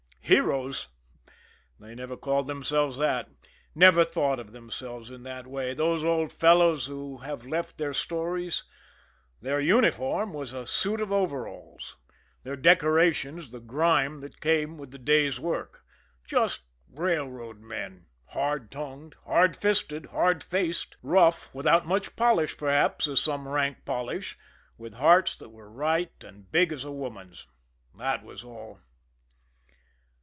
[0.23, 0.87] Heroes?
[1.77, 3.27] They never called themselves that
[3.75, 8.63] never thought of themselves in that way, those old fellows who have left their stories.
[9.41, 11.97] Their uniform was a suit of overalls,
[12.43, 15.83] their "decorations" the grime that came with the day's work
[16.23, 23.19] just railroad men, hard tongued, hard fisted, hard faced, rough, without much polish, perhaps, as
[23.19, 24.37] some rank polish,
[24.77, 27.47] with hearts that were right and big as a woman's
[27.97, 28.79] that was all.